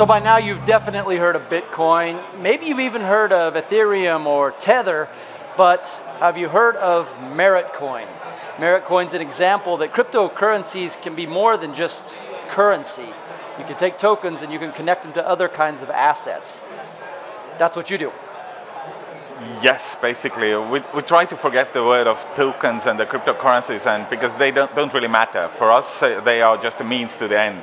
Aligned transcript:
So 0.00 0.06
by 0.06 0.18
now 0.18 0.38
you've 0.38 0.64
definitely 0.64 1.18
heard 1.18 1.36
of 1.36 1.50
Bitcoin. 1.50 2.24
Maybe 2.38 2.64
you've 2.64 2.80
even 2.80 3.02
heard 3.02 3.34
of 3.34 3.52
Ethereum 3.52 4.24
or 4.24 4.50
Tether, 4.52 5.10
but 5.58 5.88
have 6.20 6.38
you 6.38 6.48
heard 6.48 6.74
of 6.76 7.06
Meritcoin? 7.18 8.06
Meritcoin's 8.56 9.12
an 9.12 9.20
example 9.20 9.76
that 9.76 9.92
cryptocurrencies 9.92 10.98
can 11.02 11.14
be 11.14 11.26
more 11.26 11.58
than 11.58 11.74
just 11.74 12.16
currency. 12.48 13.12
You 13.58 13.64
can 13.66 13.76
take 13.76 13.98
tokens 13.98 14.40
and 14.40 14.50
you 14.50 14.58
can 14.58 14.72
connect 14.72 15.02
them 15.02 15.12
to 15.12 15.28
other 15.28 15.48
kinds 15.48 15.82
of 15.82 15.90
assets. 15.90 16.62
That's 17.58 17.76
what 17.76 17.90
you 17.90 17.98
do. 17.98 18.10
Yes, 19.60 19.98
basically. 20.00 20.56
We, 20.56 20.82
we 20.94 21.02
try 21.02 21.26
to 21.26 21.36
forget 21.36 21.74
the 21.74 21.84
word 21.84 22.06
of 22.06 22.26
tokens 22.34 22.86
and 22.86 22.98
the 22.98 23.04
cryptocurrencies 23.04 23.84
and 23.84 24.08
because 24.08 24.34
they 24.36 24.50
don't, 24.50 24.74
don't 24.74 24.94
really 24.94 25.08
matter. 25.08 25.50
For 25.58 25.70
us, 25.70 26.02
uh, 26.02 26.22
they 26.22 26.40
are 26.40 26.56
just 26.56 26.80
a 26.80 26.84
means 26.84 27.16
to 27.16 27.28
the 27.28 27.38
end. 27.38 27.62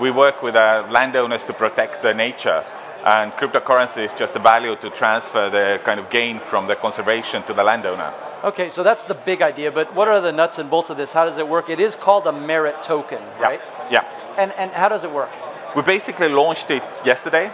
We 0.00 0.10
work 0.10 0.42
with 0.42 0.54
uh, 0.54 0.86
landowners 0.90 1.44
to 1.44 1.52
protect 1.52 2.02
the 2.02 2.14
nature 2.14 2.64
and 3.04 3.32
cryptocurrency 3.32 4.04
is 4.04 4.12
just 4.12 4.34
a 4.34 4.38
value 4.38 4.76
to 4.76 4.90
transfer 4.90 5.48
the 5.50 5.80
kind 5.84 6.00
of 6.00 6.10
gain 6.10 6.40
from 6.40 6.66
the 6.66 6.76
conservation 6.76 7.42
to 7.44 7.54
the 7.54 7.62
landowner. 7.62 8.12
Okay, 8.44 8.70
so 8.70 8.82
that's 8.82 9.04
the 9.04 9.14
big 9.14 9.42
idea, 9.42 9.70
but 9.72 9.94
what 9.94 10.08
are 10.08 10.20
the 10.20 10.32
nuts 10.32 10.58
and 10.58 10.70
bolts 10.70 10.90
of 10.90 10.96
this? 10.96 11.12
How 11.12 11.24
does 11.24 11.38
it 11.38 11.48
work? 11.48 11.68
It 11.68 11.80
is 11.80 11.96
called 11.96 12.26
a 12.26 12.32
merit 12.32 12.82
token, 12.82 13.22
right? 13.40 13.60
Yeah. 13.90 14.04
And, 14.36 14.52
and 14.52 14.70
how 14.72 14.88
does 14.88 15.04
it 15.04 15.12
work? 15.12 15.30
We 15.74 15.82
basically 15.82 16.28
launched 16.28 16.70
it 16.70 16.82
yesterday. 17.04 17.50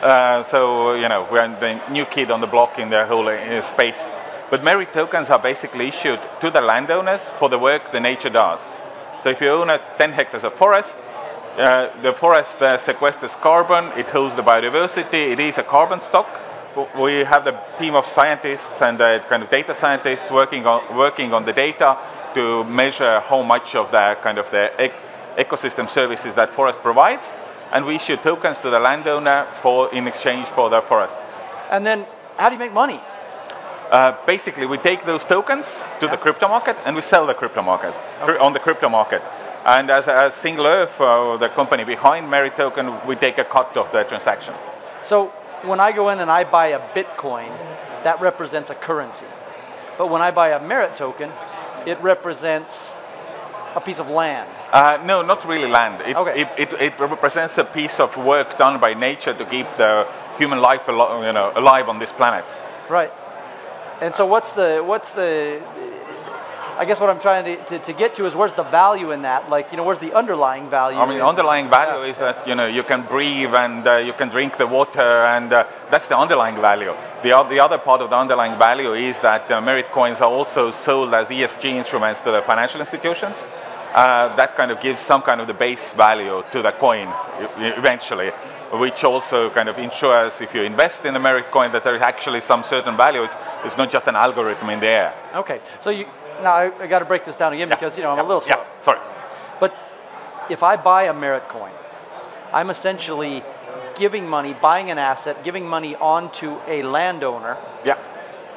Uh, 0.00 0.42
so, 0.42 0.94
you 0.94 1.08
know, 1.08 1.26
we're 1.30 1.48
the 1.58 1.80
new 1.90 2.04
kid 2.04 2.30
on 2.30 2.40
the 2.40 2.46
block 2.46 2.78
in 2.78 2.90
the 2.90 3.06
whole 3.06 3.28
uh, 3.28 3.62
space. 3.62 4.10
But 4.50 4.62
merit 4.62 4.92
tokens 4.92 5.30
are 5.30 5.38
basically 5.38 5.88
issued 5.88 6.20
to 6.40 6.50
the 6.50 6.60
landowners 6.60 7.30
for 7.30 7.48
the 7.48 7.58
work 7.58 7.90
the 7.92 8.00
nature 8.00 8.30
does. 8.30 8.60
So 9.20 9.30
if 9.30 9.40
you 9.40 9.48
own 9.48 9.70
a 9.70 9.80
10 9.98 10.12
hectares 10.12 10.44
of 10.44 10.54
forest, 10.54 10.96
uh, 11.56 11.88
the 12.02 12.12
forest 12.12 12.60
uh, 12.60 12.76
sequesters 12.78 13.34
carbon, 13.40 13.86
it 13.98 14.08
holds 14.08 14.34
the 14.36 14.42
biodiversity, 14.42 15.32
it 15.32 15.40
is 15.40 15.58
a 15.58 15.62
carbon 15.62 16.00
stock. 16.00 16.26
We 16.98 17.24
have 17.24 17.44
the 17.46 17.58
team 17.78 17.94
of 17.94 18.04
scientists 18.06 18.82
and 18.82 19.00
uh, 19.00 19.20
kind 19.20 19.42
of 19.42 19.48
data 19.50 19.74
scientists 19.74 20.30
working 20.30 20.66
on, 20.66 20.94
working 20.96 21.32
on 21.32 21.44
the 21.46 21.52
data 21.54 21.96
to 22.34 22.64
measure 22.64 23.20
how 23.20 23.42
much 23.42 23.74
of 23.74 23.90
the 23.90 24.18
kind 24.22 24.36
of 24.38 24.50
the 24.50 24.70
ec- 24.78 24.94
ecosystem 25.38 25.88
services 25.88 26.34
that 26.34 26.50
forest 26.50 26.82
provides. 26.82 27.26
And 27.72 27.86
we 27.86 27.94
issue 27.94 28.16
tokens 28.16 28.60
to 28.60 28.70
the 28.70 28.78
landowner 28.78 29.46
for, 29.62 29.92
in 29.94 30.06
exchange 30.06 30.48
for 30.48 30.68
the 30.68 30.82
forest. 30.82 31.16
And 31.70 31.86
then 31.86 32.06
how 32.36 32.50
do 32.50 32.54
you 32.54 32.58
make 32.58 32.72
money? 32.74 33.00
Uh, 33.90 34.12
basically, 34.26 34.66
we 34.66 34.76
take 34.76 35.06
those 35.06 35.24
tokens 35.24 35.80
to 36.00 36.06
Yeah. 36.06 36.10
the 36.10 36.16
crypto 36.18 36.48
market 36.48 36.76
and 36.84 36.94
we 36.94 37.02
sell 37.02 37.26
the 37.26 37.34
crypto 37.34 37.62
market 37.62 37.94
Okay. 38.22 38.36
on 38.38 38.52
the 38.52 38.58
crypto 38.58 38.88
market. 38.88 39.22
And 39.66 39.90
as, 39.90 40.06
a 40.06 40.30
Single 40.30 40.66
Earth, 40.66 41.00
uh, 41.00 41.36
the 41.38 41.48
company 41.48 41.82
behind 41.82 42.30
Merit 42.30 42.56
Token, 42.56 43.04
we 43.04 43.16
take 43.16 43.38
a 43.38 43.44
cut 43.44 43.76
of 43.76 43.90
the 43.90 44.04
transaction. 44.04 44.54
So 45.02 45.32
when 45.62 45.80
I 45.80 45.90
go 45.90 46.08
in 46.10 46.20
and 46.20 46.30
I 46.30 46.44
buy 46.44 46.68
a 46.68 46.78
Bitcoin, 46.94 47.48
that 48.04 48.20
represents 48.20 48.70
a 48.70 48.76
currency. 48.76 49.26
But 49.98 50.08
when 50.08 50.22
I 50.22 50.30
buy 50.30 50.50
a 50.50 50.62
merit 50.62 50.94
token, 50.94 51.32
it 51.84 52.00
represents 52.00 52.94
a 53.74 53.80
piece 53.80 53.98
of 53.98 54.08
land. 54.08 54.48
Uh, 54.72 54.98
no, 55.04 55.22
not 55.22 55.44
really 55.44 55.68
land. 55.68 56.00
It, 56.02 56.16
Okay. 56.16 56.42
it, 56.42 56.48
it, 56.58 56.72
it 56.80 57.00
represents 57.00 57.58
a 57.58 57.64
piece 57.64 57.98
of 57.98 58.16
work 58.16 58.56
done 58.58 58.78
by 58.78 58.94
nature 58.94 59.34
to 59.34 59.44
keep 59.44 59.66
the 59.76 60.06
human 60.38 60.60
life 60.60 60.88
alo- 60.88 61.26
you 61.26 61.32
know, 61.32 61.52
alive 61.56 61.88
on 61.88 61.98
this 61.98 62.12
planet. 62.12 62.44
Right. 62.88 63.12
And 64.00 64.14
so 64.14 64.26
what's 64.26 64.52
the 64.52 64.82
what's 64.84 65.10
the 65.12 65.62
I 66.78 66.84
guess 66.84 67.00
what 67.00 67.08
I'm 67.08 67.18
trying 67.18 67.44
to, 67.46 67.64
to, 67.64 67.78
to 67.78 67.92
get 67.94 68.14
to 68.16 68.26
is 68.26 68.34
where's 68.34 68.52
the 68.52 68.62
value 68.62 69.10
in 69.12 69.22
that? 69.22 69.48
Like, 69.48 69.70
you 69.70 69.78
know, 69.78 69.84
where's 69.84 69.98
the 69.98 70.12
underlying 70.12 70.68
value? 70.68 70.98
I 70.98 71.06
mean, 71.06 71.16
in- 71.16 71.22
underlying 71.22 71.70
value 71.70 72.04
Yeah, 72.04 72.10
is 72.10 72.18
that 72.18 72.46
you 72.46 72.54
know 72.54 72.66
you 72.66 72.82
can 72.82 73.02
breathe 73.02 73.54
and 73.54 73.86
uh, 73.86 73.96
you 73.96 74.12
can 74.12 74.28
drink 74.28 74.58
the 74.58 74.66
water, 74.66 75.00
and 75.00 75.52
uh, 75.52 75.66
that's 75.90 76.06
the 76.06 76.18
underlying 76.18 76.56
value. 76.60 76.94
The, 77.22 77.30
the 77.48 77.60
other 77.60 77.78
part 77.78 78.02
of 78.02 78.10
the 78.10 78.16
underlying 78.16 78.58
value 78.58 78.92
is 78.92 79.18
that 79.20 79.50
uh, 79.50 79.60
merit 79.62 79.90
coins 79.90 80.20
are 80.20 80.30
also 80.30 80.70
sold 80.70 81.14
as 81.14 81.28
ESG 81.28 81.64
instruments 81.64 82.20
to 82.22 82.30
the 82.30 82.42
financial 82.42 82.80
institutions. 82.80 83.42
Uh, 83.94 84.36
that 84.36 84.54
kind 84.56 84.70
of 84.70 84.78
gives 84.80 85.00
some 85.00 85.22
kind 85.22 85.40
of 85.40 85.46
the 85.46 85.54
base 85.54 85.94
value 85.94 86.44
to 86.52 86.60
the 86.60 86.72
coin 86.72 87.08
eventually, 87.56 88.28
which 88.72 89.02
also 89.04 89.48
kind 89.48 89.70
of 89.70 89.78
ensures 89.78 90.42
if 90.42 90.54
you 90.54 90.62
invest 90.62 91.06
in 91.06 91.14
the 91.14 91.20
merit 91.20 91.50
coin 91.50 91.72
that 91.72 91.82
there 91.82 91.96
is 91.96 92.02
actually 92.02 92.42
some 92.42 92.62
certain 92.62 92.94
value. 92.98 93.22
It's, 93.22 93.36
it's 93.64 93.78
not 93.78 93.90
just 93.90 94.06
an 94.06 94.16
algorithm 94.16 94.68
in 94.68 94.80
the 94.80 94.88
air. 94.88 95.14
Okay. 95.34 95.60
So 95.80 95.88
you 95.88 96.04
now 96.42 96.52
I, 96.54 96.82
I 96.82 96.86
got 96.86 97.00
to 97.00 97.04
break 97.04 97.24
this 97.24 97.36
down 97.36 97.52
again 97.52 97.68
because 97.68 97.96
you 97.96 98.02
know 98.02 98.10
I'm 98.10 98.18
a 98.18 98.22
little 98.22 98.40
slow. 98.40 98.56
Yeah, 98.56 98.80
sorry. 98.80 99.00
But 99.60 99.74
if 100.50 100.62
I 100.62 100.76
buy 100.76 101.04
a 101.04 101.14
merit 101.14 101.48
coin, 101.48 101.72
I'm 102.52 102.70
essentially 102.70 103.42
giving 103.96 104.28
money, 104.28 104.52
buying 104.54 104.90
an 104.90 104.98
asset, 104.98 105.42
giving 105.44 105.66
money 105.66 105.96
onto 105.96 106.58
a 106.66 106.82
landowner 106.82 107.56
Yeah. 107.84 107.96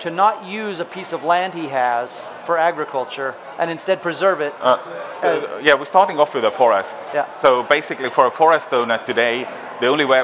to 0.00 0.10
not 0.10 0.44
use 0.44 0.80
a 0.80 0.84
piece 0.84 1.12
of 1.12 1.22
land 1.24 1.54
he 1.54 1.68
has 1.68 2.28
for 2.44 2.58
agriculture 2.58 3.34
and 3.58 3.70
instead 3.70 4.02
preserve 4.02 4.40
it. 4.40 4.52
Uh, 4.60 4.78
uh, 5.22 5.60
yeah, 5.62 5.74
we're 5.74 5.84
starting 5.84 6.18
off 6.18 6.34
with 6.34 6.42
the 6.42 6.50
forests. 6.50 7.14
Yeah. 7.14 7.30
So 7.32 7.62
basically, 7.62 8.10
for 8.10 8.26
a 8.26 8.30
forest 8.30 8.72
owner 8.72 8.98
today, 9.06 9.46
the 9.80 9.86
only 9.86 10.04
way, 10.04 10.20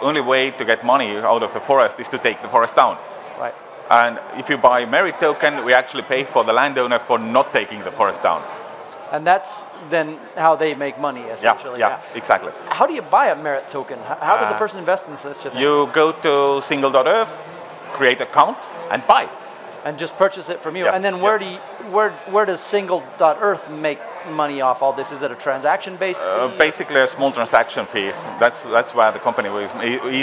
only 0.00 0.20
way 0.20 0.50
to 0.52 0.64
get 0.64 0.84
money 0.84 1.16
out 1.16 1.42
of 1.42 1.52
the 1.52 1.60
forest 1.60 2.00
is 2.00 2.08
to 2.08 2.18
take 2.18 2.40
the 2.40 2.48
forest 2.48 2.74
down. 2.76 2.96
right. 3.38 3.54
And 3.90 4.18
if 4.36 4.48
you 4.50 4.56
buy 4.58 4.84
merit 4.84 5.20
token, 5.20 5.64
we 5.64 5.72
actually 5.72 6.02
pay 6.02 6.24
for 6.24 6.44
the 6.44 6.52
landowner 6.52 6.98
for 6.98 7.18
not 7.18 7.52
taking 7.52 7.80
the 7.84 7.92
forest 7.92 8.22
down. 8.22 8.42
And 9.12 9.24
that's 9.24 9.64
then 9.90 10.18
how 10.36 10.56
they 10.56 10.74
make 10.74 10.98
money 10.98 11.20
Yeah, 11.20 11.34
essentially. 11.34 11.78
yeah, 11.78 12.00
exactly. 12.14 12.52
How 12.68 12.86
do 12.86 12.94
you 12.94 13.02
buy 13.02 13.28
a 13.28 13.36
merit 13.36 13.68
token? 13.68 13.98
How, 14.00 14.36
does 14.36 14.50
a 14.50 14.54
Uh, 14.54 14.58
person 14.58 14.78
invest 14.80 15.06
in 15.06 15.16
such 15.18 15.44
a 15.46 15.50
thing? 15.50 15.60
You 15.60 15.88
go 15.92 16.10
to 16.10 16.60
single.earth, 16.62 17.30
create 17.92 18.20
account, 18.20 18.58
and 18.90 19.06
buy. 19.06 19.28
and 19.84 19.96
just 20.00 20.16
purchase 20.16 20.48
it 20.48 20.60
from 20.64 20.74
you. 20.74 20.84
Yes, 20.84 20.94
and 20.96 21.04
then 21.04 21.20
where 21.20 21.38
yes. 21.40 21.42
do 21.42 21.46
you, 21.54 21.92
where 21.94 22.10
where 22.34 22.44
does 22.44 22.60
single.earth 22.60 23.70
make 23.70 24.00
money 24.42 24.60
off 24.60 24.82
all 24.82 24.92
this? 24.92 25.12
Is 25.12 25.22
it 25.22 25.30
a 25.30 25.36
transaction 25.36 25.96
based 25.96 26.20
Uh, 26.22 26.48
basically, 26.58 27.00
a 27.00 27.06
small 27.06 27.30
transaction 27.30 27.86
fee. 27.86 28.10
That's 28.42 28.62
that's 28.76 28.92
where 28.98 29.12
the 29.12 29.20
company 29.20 29.48
is, 29.64 29.70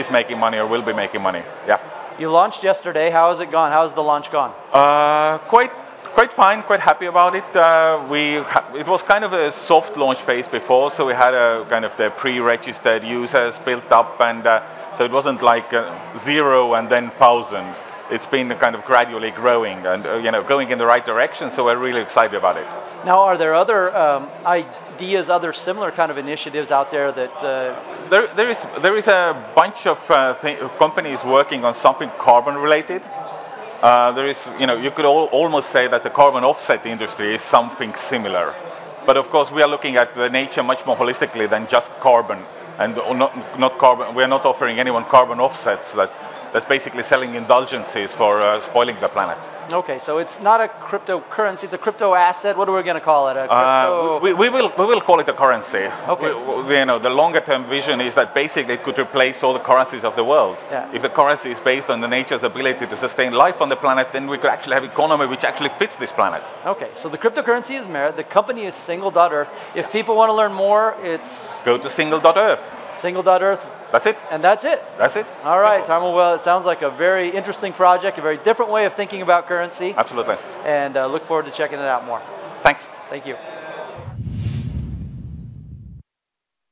is 0.01 0.11
making 0.11 0.37
money 0.45 0.57
or 0.59 0.67
will 0.67 0.81
be 0.81 0.91
making 1.03 1.21
money. 1.21 1.43
Yeah. 1.65 1.79
You 2.19 2.29
launched 2.29 2.63
yesterday. 2.63 3.09
How 3.09 3.29
has 3.29 3.39
it 3.39 3.51
gone? 3.51 3.71
How 3.71 3.83
has 3.83 3.93
the 3.93 4.03
launch 4.03 4.31
gone? 4.31 4.53
Uh, 4.71 5.37
quite, 5.49 5.71
quite 6.13 6.31
fine. 6.31 6.61
Quite 6.63 6.79
happy 6.79 7.07
about 7.07 7.35
it. 7.35 7.55
Uh, 7.55 8.05
we 8.09 8.35
ha- 8.37 8.71
it 8.77 8.87
was 8.87 9.01
kind 9.03 9.23
of 9.23 9.33
a 9.33 9.51
soft 9.51 9.97
launch 9.97 10.21
phase 10.21 10.47
before, 10.47 10.91
so 10.91 11.05
we 11.05 11.13
had 11.13 11.33
a 11.33 11.65
kind 11.69 11.85
of 11.85 11.95
the 11.97 12.11
pre-registered 12.11 13.03
users 13.03 13.57
built 13.59 13.91
up, 13.91 14.21
and 14.21 14.45
uh, 14.45 14.61
so 14.95 15.03
it 15.05 15.11
wasn't 15.11 15.41
like 15.41 15.73
uh, 15.73 15.89
zero 16.17 16.75
and 16.75 16.87
then 16.89 17.09
thousand. 17.11 17.73
It's 18.13 18.27
been 18.27 18.49
kind 18.63 18.75
of 18.75 18.81
gradually 18.85 19.31
growing 19.31 19.85
and 19.85 20.05
uh, 20.05 20.15
you 20.25 20.31
know 20.31 20.43
going 20.43 20.71
in 20.71 20.77
the 20.77 20.85
right 20.93 21.05
direction. 21.05 21.51
So 21.51 21.65
we're 21.65 21.81
really 21.87 22.01
excited 22.01 22.35
about 22.35 22.57
it. 22.57 22.67
Now, 23.05 23.19
are 23.27 23.37
there 23.37 23.53
other 23.63 23.81
um, 24.03 24.29
ideas, 24.45 25.29
other 25.29 25.51
similar 25.53 25.91
kind 25.91 26.11
of 26.11 26.17
initiatives 26.17 26.69
out 26.71 26.89
there 26.91 27.11
that? 27.11 27.35
Uh, 27.43 28.09
There, 28.09 28.27
there 28.35 28.49
is 28.51 28.65
there 28.85 28.95
is 28.97 29.07
a 29.07 29.33
bunch 29.55 29.87
of 29.87 29.99
uh, 30.09 30.15
th- 30.41 30.59
companies 30.77 31.23
working 31.23 31.65
on 31.65 31.73
something 31.73 32.11
carbon 32.17 32.55
related. 32.67 33.01
Uh, 33.81 34.11
there 34.17 34.29
is, 34.29 34.39
you 34.59 34.65
know, 34.67 34.77
you 34.85 34.91
could 34.91 35.05
al- 35.05 35.29
almost 35.31 35.67
say 35.69 35.87
that 35.89 36.03
the 36.03 36.09
carbon 36.09 36.43
offset 36.43 36.85
industry 36.85 37.35
is 37.35 37.41
something 37.41 37.95
similar. 37.95 38.53
But 39.05 39.17
of 39.17 39.29
course, 39.29 39.51
we 39.55 39.61
are 39.63 39.69
looking 39.69 39.97
at 39.97 40.13
the 40.13 40.29
nature 40.29 40.63
much 40.63 40.85
more 40.85 40.95
holistically 40.97 41.47
than 41.49 41.67
just 41.67 41.91
carbon. 41.99 42.39
And 42.79 42.95
not, 42.95 43.59
not 43.59 43.77
carbon. 43.77 44.15
We 44.15 44.23
are 44.23 44.29
not 44.29 44.45
offering 44.45 44.79
anyone 44.79 45.03
carbon 45.05 45.39
offsets. 45.39 45.91
That 45.93 46.09
that's 46.53 46.65
basically 46.65 47.03
selling 47.03 47.35
indulgences 47.35 48.13
for 48.13 48.41
uh, 48.41 48.59
spoiling 48.59 48.97
the 49.01 49.09
planet. 49.09 49.37
okay, 49.71 49.97
so 49.99 50.19
it's 50.19 50.39
not 50.39 50.59
a 50.61 50.67
cryptocurrency; 50.67 51.63
it's 51.63 51.73
a 51.73 51.77
crypto 51.77 52.13
asset. 52.13 52.55
What 52.57 52.69
are 52.69 52.75
we 52.75 52.83
going 52.83 52.95
to 53.03 53.07
call 53.11 53.27
it? 53.29 53.37
A 53.37 53.47
crypto. 53.47 54.17
Uh, 54.17 54.19
we, 54.25 54.33
we, 54.33 54.49
will, 54.49 54.69
we 54.77 54.85
will 54.85 55.01
call 55.01 55.19
it 55.19 55.27
a 55.29 55.33
currency. 55.33 55.85
Okay. 56.07 56.33
We- 56.33 56.77
you 56.79 56.85
know, 56.85 56.99
the 56.99 57.09
longer 57.09 57.41
term 57.41 57.65
vision 57.69 57.99
is 58.01 58.13
that 58.15 58.33
basically 58.33 58.73
it 58.75 58.83
could 58.83 58.97
replace 58.99 59.43
all 59.43 59.53
the 59.53 59.59
currencies 59.71 60.03
of 60.03 60.15
the 60.15 60.23
world. 60.23 60.57
Yeah. 60.71 60.89
If 60.93 61.01
the 61.01 61.09
currency 61.09 61.49
is 61.51 61.59
based 61.59 61.89
on 61.89 62.01
the 62.01 62.07
nature's 62.07 62.43
ability 62.43 62.85
to 62.87 62.97
sustain 62.97 63.31
life 63.33 63.61
on 63.61 63.69
the 63.69 63.75
planet, 63.75 64.07
then 64.13 64.27
we 64.27 64.37
could 64.37 64.51
actually 64.55 64.75
have 64.75 64.83
an 64.83 64.91
economy 64.91 65.25
which 65.27 65.43
actually 65.43 65.69
fits 65.81 65.95
this 65.97 66.11
planet. 66.11 66.41
okay, 66.65 66.89
so 66.95 67.09
the 67.09 67.17
cryptocurrency 67.17 67.75
is 67.79 67.85
Merit. 67.87 68.15
The 68.17 68.23
company 68.23 68.63
is 68.65 68.75
Single.earth. 68.75 69.49
If 69.75 69.91
people 69.91 70.15
want 70.15 70.29
to 70.29 70.33
learn 70.41 70.53
more, 70.53 70.95
it's 71.03 71.53
Go 71.65 71.77
to 71.77 71.89
single.earth. 71.89 72.63
Single.earth, 72.97 73.69
That's 73.91 74.05
it. 74.05 74.17
and 74.31 74.43
that's 74.43 74.63
it. 74.65 74.83
That's 74.97 75.15
it. 75.15 75.25
All 75.43 75.59
right, 75.59 75.85
Simple. 75.85 76.13
Well, 76.13 76.35
it 76.35 76.41
sounds 76.41 76.65
like 76.65 76.81
a 76.81 76.89
very 76.89 77.29
interesting 77.29 77.73
project, 77.73 78.17
a 78.17 78.21
very 78.21 78.37
different 78.37 78.71
way 78.71 78.85
of 78.85 78.93
thinking 78.93 79.21
about 79.21 79.47
currency, 79.47 79.93
Absolutely. 79.97 80.37
and 80.65 80.95
uh, 80.97 81.07
look 81.07 81.25
forward 81.25 81.45
to 81.45 81.51
checking 81.51 81.79
it 81.79 81.85
out 81.85 82.05
more. 82.05 82.21
Thanks. 82.63 82.87
Thank 83.09 83.25
you. 83.25 83.35